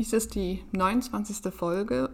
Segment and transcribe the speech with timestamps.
[0.00, 1.52] Dies ist die 29.
[1.52, 2.08] Folge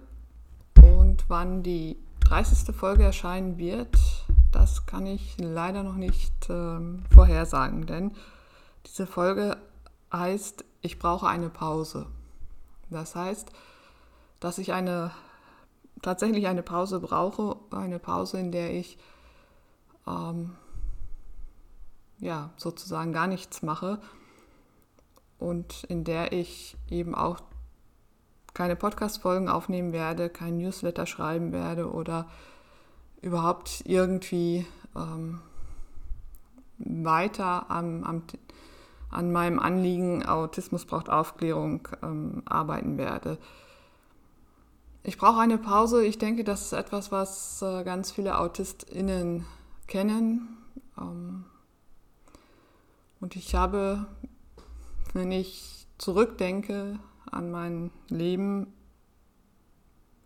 [0.82, 2.74] und wann die 30.
[2.74, 3.96] Folge erscheinen wird,
[4.50, 8.10] das kann ich leider noch nicht ähm, vorhersagen, denn
[8.86, 9.56] diese Folge
[10.12, 12.06] heißt, ich brauche eine Pause.
[12.90, 13.52] Das heißt,
[14.40, 15.12] dass ich eine
[16.02, 18.98] tatsächlich eine Pause brauche, eine Pause, in der ich
[20.08, 20.56] ähm,
[22.18, 24.00] ja sozusagen gar nichts mache
[25.38, 27.38] und in der ich eben auch
[28.56, 32.26] keine Podcast-Folgen aufnehmen werde, kein Newsletter schreiben werde oder
[33.20, 34.64] überhaupt irgendwie
[34.96, 35.42] ähm,
[36.78, 38.22] weiter am, am,
[39.10, 43.36] an meinem Anliegen Autismus braucht Aufklärung ähm, arbeiten werde.
[45.02, 46.06] Ich brauche eine Pause.
[46.06, 49.44] Ich denke, das ist etwas, was äh, ganz viele AutistInnen
[49.86, 50.56] kennen.
[50.96, 51.44] Ähm,
[53.20, 54.06] und ich habe,
[55.12, 56.98] wenn ich zurückdenke
[57.36, 58.72] an mein Leben.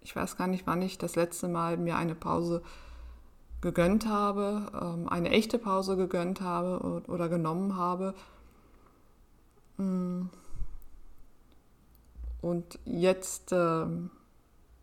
[0.01, 2.63] Ich weiß gar nicht, wann ich das letzte Mal mir eine Pause
[3.61, 8.15] gegönnt habe, ähm, eine echte Pause gegönnt habe oder genommen habe.
[9.77, 10.27] Mm.
[12.41, 14.11] Und jetzt, ähm,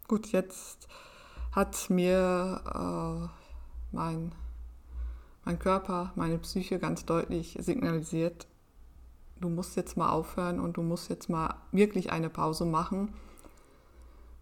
[0.08, 0.88] gut, jetzt
[1.52, 4.32] hat mir äh, mein,
[5.44, 8.46] mein Körper, meine Psyche ganz deutlich signalisiert,
[9.42, 13.14] du musst jetzt mal aufhören und du musst jetzt mal wirklich eine Pause machen.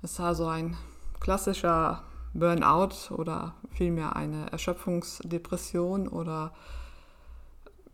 [0.02, 0.78] Es war so ein
[1.20, 6.54] klassischer Burnout oder vielmehr eine Erschöpfungsdepression oder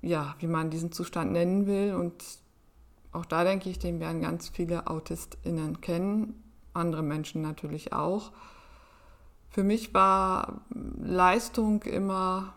[0.01, 1.93] ja, wie man diesen Zustand nennen will.
[1.93, 2.23] Und
[3.11, 8.31] auch da denke ich, den werden ganz viele AutistInnen kennen, andere Menschen natürlich auch.
[9.49, 12.53] Für mich war Leistung immer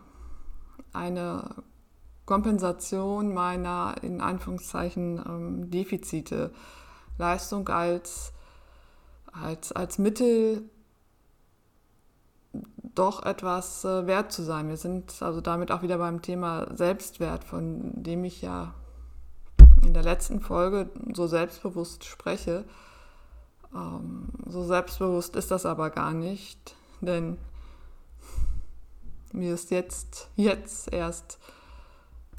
[0.93, 1.63] eine
[2.25, 6.51] Kompensation meiner in Anführungszeichen ähm, Defizite.
[7.17, 8.33] Leistung als,
[9.31, 10.69] als, als Mittel
[12.93, 14.69] doch etwas äh, wert zu sein.
[14.69, 18.73] Wir sind also damit auch wieder beim Thema Selbstwert, von dem ich ja
[19.83, 22.65] in der letzten Folge so selbstbewusst spreche.
[23.73, 27.37] Ähm, so selbstbewusst ist das aber gar nicht, denn
[29.33, 31.39] mir ist jetzt, jetzt erst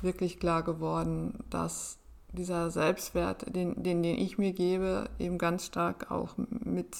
[0.02, 1.98] wirklich klar geworden, dass
[2.32, 6.96] dieser Selbstwert, den, den, den ich mir gebe, eben ganz stark auch mit,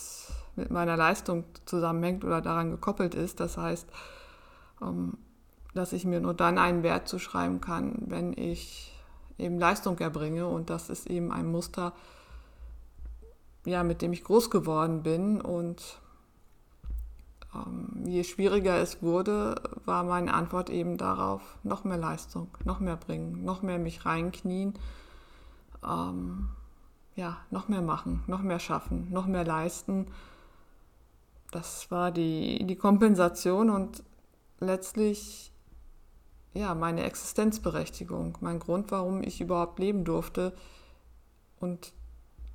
[0.57, 3.41] mit meiner Leistung zusammenhängt oder daran gekoppelt ist.
[3.41, 3.89] Das heißt,
[4.83, 5.19] ähm,
[5.75, 8.93] dass ich mir nur dann einen Wert zuschreiben kann, wenn ich
[9.39, 10.47] eben Leistung erbringe.
[10.47, 11.93] Und das ist eben ein Muster,
[13.65, 16.01] ja, mit dem ich groß geworden bin und
[18.05, 23.44] je schwieriger es wurde, war meine Antwort eben darauf, noch mehr Leistung, noch mehr bringen,
[23.44, 24.75] noch mehr mich reinknien,
[25.84, 26.49] ähm,
[27.15, 30.06] ja, noch mehr machen, noch mehr schaffen, noch mehr leisten.
[31.50, 34.03] Das war die, die Kompensation und
[34.61, 35.53] letztlich
[36.56, 40.55] ja, meine Existenzberechtigung, mein Grund, warum ich überhaupt leben durfte.
[41.61, 41.93] Und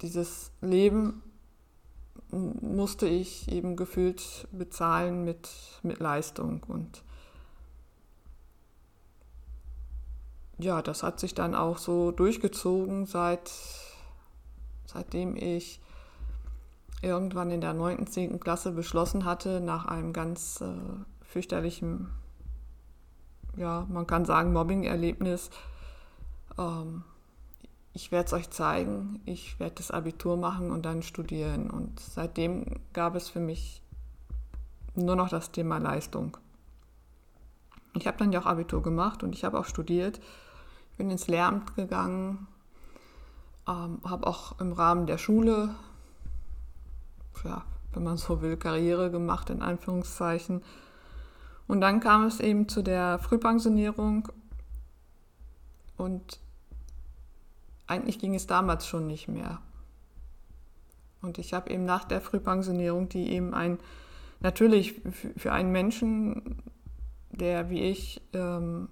[0.01, 1.21] dieses Leben
[2.31, 5.49] musste ich eben gefühlt bezahlen mit,
[5.83, 6.63] mit Leistung.
[6.67, 7.03] Und
[10.57, 13.51] ja, das hat sich dann auch so durchgezogen, seit,
[14.85, 15.81] seitdem ich
[17.01, 18.39] irgendwann in der 9., 10.
[18.39, 20.67] Klasse beschlossen hatte, nach einem ganz äh,
[21.25, 22.09] fürchterlichen,
[23.57, 25.49] ja, man kann sagen, Mobbing-Erlebnis,
[26.57, 27.03] ähm,
[27.93, 31.69] ich werde es euch zeigen, ich werde das Abitur machen und dann studieren.
[31.69, 33.81] Und seitdem gab es für mich
[34.95, 36.37] nur noch das Thema Leistung.
[37.93, 40.21] Ich habe dann ja auch Abitur gemacht und ich habe auch studiert,
[40.97, 42.47] bin ins Lehramt gegangen,
[43.67, 45.75] ähm, habe auch im Rahmen der Schule,
[47.43, 50.63] ja, wenn man so will, Karriere gemacht, in Anführungszeichen.
[51.67, 54.29] Und dann kam es eben zu der Frühpensionierung
[55.97, 56.39] und
[57.91, 59.59] eigentlich ging es damals schon nicht mehr.
[61.21, 63.79] Und ich habe eben nach der Frühpensionierung, die eben ein,
[64.39, 65.01] natürlich
[65.35, 66.63] für einen Menschen,
[67.31, 68.87] der wie ich ähm,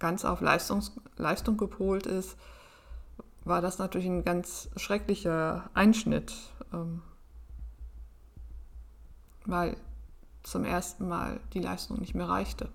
[0.00, 2.36] ganz auf Leistungs, Leistung gepolt ist,
[3.44, 6.34] war das natürlich ein ganz schrecklicher Einschnitt,
[6.72, 7.02] ähm,
[9.46, 9.76] weil
[10.42, 12.68] zum ersten Mal die Leistung nicht mehr reichte.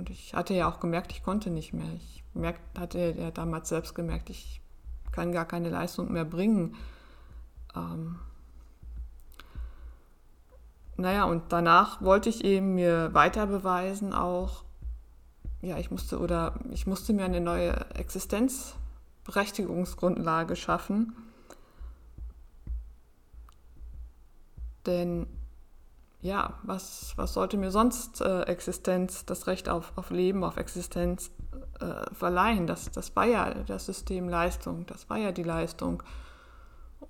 [0.00, 1.92] Und ich hatte ja auch gemerkt, ich konnte nicht mehr.
[1.96, 4.62] Ich merkt, hatte ja damals selbst gemerkt, ich
[5.12, 6.74] kann gar keine Leistung mehr bringen.
[7.76, 8.18] Ähm
[10.96, 14.64] naja, und danach wollte ich eben mir weiter beweisen, auch,
[15.60, 21.14] ja, ich musste oder ich musste mir eine neue Existenzberechtigungsgrundlage schaffen.
[24.86, 25.26] Denn
[26.22, 31.30] ja, was, was sollte mir sonst äh, Existenz, das Recht auf, auf Leben, auf Existenz
[31.80, 32.66] äh, verleihen?
[32.66, 36.02] Das, das war ja das System Leistung, das war ja die Leistung.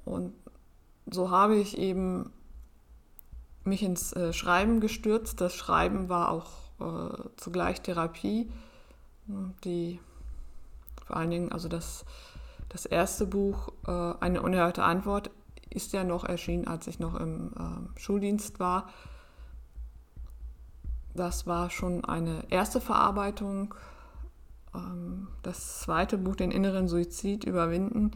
[0.04, 0.32] Und
[1.10, 2.32] so habe ich eben
[3.64, 5.40] mich ins äh, Schreiben gestürzt.
[5.40, 8.50] Das Schreiben war auch äh, zugleich Therapie,
[9.64, 10.00] die
[11.04, 12.04] vor allen Dingen, also das,
[12.68, 15.30] das erste Buch, äh, Eine unerhörte Antwort,
[15.70, 18.88] ist ja noch erschienen, als ich noch im äh, Schuldienst war.
[21.14, 23.74] Das war schon eine erste Verarbeitung.
[24.74, 28.12] Ähm, das zweite Buch, Den inneren Suizid überwinden,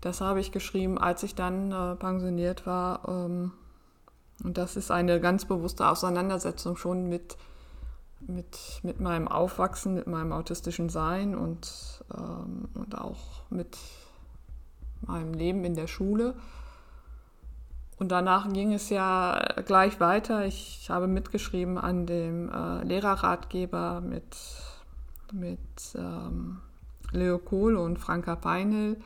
[0.00, 3.08] das habe ich geschrieben, als ich dann äh, pensioniert war.
[3.08, 3.52] Ähm,
[4.44, 7.36] und das ist eine ganz bewusste Auseinandersetzung schon mit,
[8.20, 13.76] mit, mit meinem Aufwachsen, mit meinem autistischen Sein und, ähm, und auch mit
[15.00, 16.34] meinem Leben in der Schule.
[17.98, 20.46] Und danach ging es ja gleich weiter.
[20.46, 24.36] Ich habe mitgeschrieben an dem äh, Lehrerratgeber mit,
[25.32, 25.58] mit
[25.96, 26.58] ähm,
[27.10, 28.96] Leo Kohl und Franka Peinl.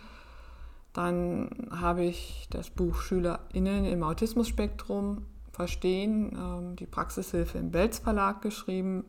[0.93, 8.43] Dann habe ich das Buch SchülerInnen im Autismus-Spektrum verstehen, ähm, die Praxishilfe im Belz Verlag
[8.43, 9.05] geschrieben.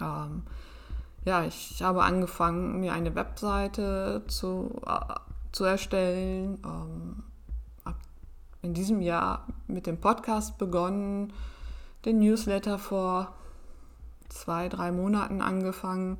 [0.00, 0.44] Ähm,
[1.24, 5.14] ja, ich habe angefangen, mir eine Webseite zu, äh,
[5.50, 6.58] zu erstellen.
[6.64, 7.24] Ähm,
[8.62, 11.32] in diesem Jahr mit dem Podcast begonnen,
[12.04, 13.34] den Newsletter vor
[14.28, 16.18] zwei, drei Monaten angefangen.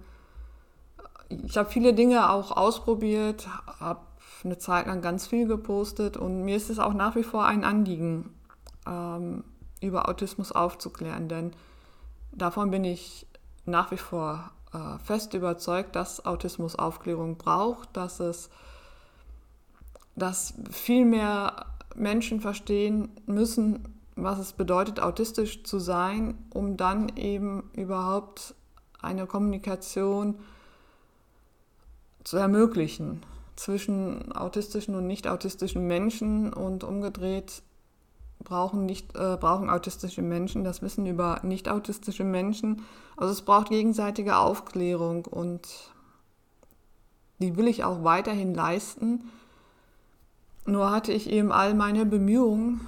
[1.28, 3.48] Ich habe viele Dinge auch ausprobiert,
[3.80, 4.00] habe
[4.44, 7.64] eine Zeit lang ganz viel gepostet und mir ist es auch nach wie vor ein
[7.64, 8.34] Anliegen,
[8.86, 9.44] ähm,
[9.80, 11.52] über Autismus aufzuklären, denn
[12.32, 13.26] davon bin ich
[13.64, 18.50] nach wie vor äh, fest überzeugt, dass Autismus Aufklärung braucht, dass es
[20.14, 27.70] dass viel mehr Menschen verstehen müssen, was es bedeutet, autistisch zu sein, um dann eben
[27.74, 28.54] überhaupt
[29.00, 30.38] eine Kommunikation
[32.24, 33.22] zu ermöglichen
[33.56, 37.62] zwischen autistischen und nicht autistischen Menschen und umgedreht
[38.42, 42.82] brauchen, nicht, äh, brauchen autistische Menschen das Wissen über nicht autistische Menschen.
[43.16, 45.68] Also es braucht gegenseitige Aufklärung und
[47.38, 49.30] die will ich auch weiterhin leisten.
[50.64, 52.86] Nur hatte ich eben all meine Bemühungen,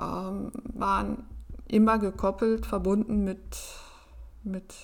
[0.00, 1.24] ähm, waren
[1.66, 3.58] immer gekoppelt, verbunden mit,
[4.44, 4.74] mit,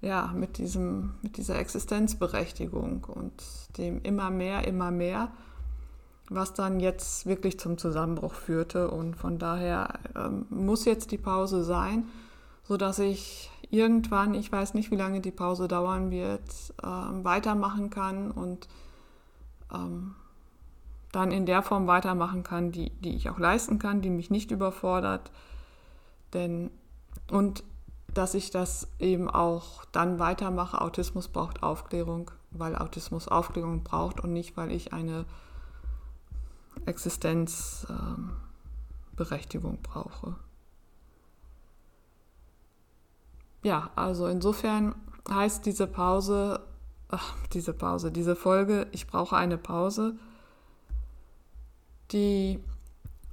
[0.00, 3.32] ja, mit, diesem, mit dieser Existenzberechtigung und
[3.76, 5.30] dem immer mehr, immer mehr,
[6.28, 8.90] was dann jetzt wirklich zum Zusammenbruch führte.
[8.90, 12.08] Und von daher ähm, muss jetzt die Pause sein,
[12.62, 16.42] sodass ich irgendwann, ich weiß nicht, wie lange die Pause dauern wird,
[16.82, 18.68] ähm, weitermachen kann und
[19.72, 20.14] ähm,
[21.16, 24.50] dann in der Form weitermachen kann, die, die ich auch leisten kann, die mich nicht
[24.50, 25.30] überfordert.
[26.34, 26.70] Denn,
[27.30, 27.64] und
[28.12, 30.78] dass ich das eben auch dann weitermache.
[30.78, 35.24] Autismus braucht Aufklärung, weil Autismus Aufklärung braucht und nicht, weil ich eine
[36.84, 40.36] Existenzberechtigung brauche.
[43.62, 44.94] Ja, also insofern
[45.30, 46.60] heißt diese Pause,
[47.08, 50.18] ach, diese Pause, diese Folge, ich brauche eine Pause
[52.12, 52.58] die,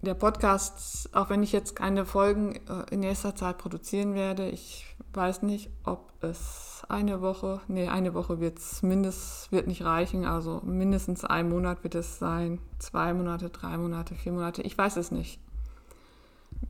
[0.02, 4.86] der Podcast, auch wenn ich jetzt keine Folgen äh, in nächster Zeit produzieren werde, ich
[5.14, 10.26] weiß nicht, ob es eine Woche, nee, eine Woche wird es mindestens, wird nicht reichen,
[10.26, 14.98] also mindestens ein Monat wird es sein, zwei Monate, drei Monate, vier Monate, ich weiß
[14.98, 15.40] es nicht,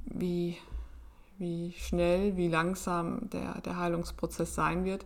[0.05, 0.57] wie,
[1.37, 5.05] wie schnell, wie langsam der, der Heilungsprozess sein wird.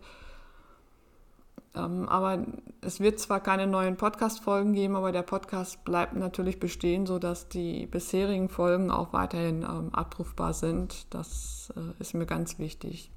[1.78, 2.44] Ähm, aber
[2.80, 7.86] es wird zwar keine neuen Podcast-Folgen geben, aber der Podcast bleibt natürlich bestehen, sodass die
[7.86, 11.06] bisherigen Folgen auch weiterhin ähm, abrufbar sind.
[11.14, 13.10] Das äh, ist mir ganz wichtig.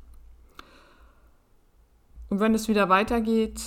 [2.29, 3.61] Und wenn es wieder weitergeht,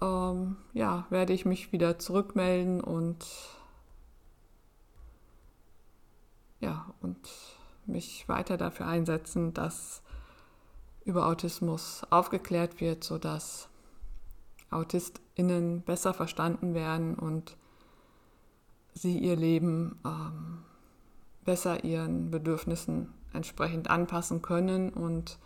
[0.00, 3.24] ähm, ja, werde ich mich wieder zurückmelden und
[6.60, 7.18] ja, und
[7.86, 10.02] mich weiter dafür einsetzen, dass
[11.04, 13.68] über Autismus aufgeklärt wird, sodass
[14.70, 17.56] AutistInnen besser verstanden werden und
[18.94, 20.58] sie ihr Leben ähm,
[21.44, 25.38] besser ihren Bedürfnissen entsprechend anpassen können und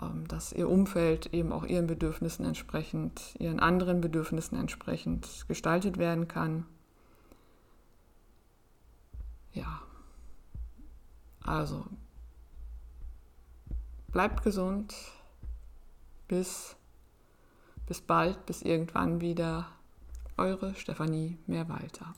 [0.00, 6.28] ähm, dass ihr Umfeld eben auch ihren Bedürfnissen entsprechend, ihren anderen Bedürfnissen entsprechend gestaltet werden
[6.28, 6.66] kann.
[9.52, 9.80] Ja,
[11.40, 11.86] also
[14.12, 14.94] bleibt gesund.
[16.28, 16.76] Bis
[17.88, 19.66] bis bald, bis irgendwann wieder.
[20.36, 22.14] Eure Stefanie Mehrwalter.